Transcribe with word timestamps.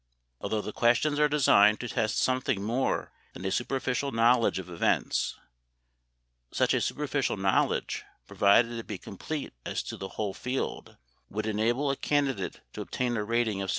Although 0.39 0.61
the 0.61 0.73
questions 0.73 1.19
are 1.19 1.29
designed 1.29 1.79
to 1.81 1.87
test 1.87 2.17
something 2.17 2.63
more 2.63 3.11
than 3.35 3.45
a 3.45 3.51
superficial 3.51 4.11
knowledge 4.11 4.57
of 4.57 4.67
events, 4.67 5.35
such 6.51 6.73
a 6.73 6.81
superficial 6.81 7.37
knowledge, 7.37 8.03
provided 8.25 8.71
it 8.71 8.87
be 8.87 8.97
complete 8.97 9.53
as 9.63 9.83
to 9.83 9.97
the 9.97 10.07
whole 10.17 10.33
field, 10.33 10.97
would 11.29 11.45
enable 11.45 11.91
a 11.91 11.95
candidate 11.95 12.61
to 12.73 12.81
obtain 12.81 13.15
a 13.15 13.23
rating 13.23 13.61
of 13.61 13.69
60. 13.69 13.69